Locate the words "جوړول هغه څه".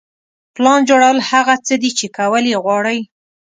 0.89-1.73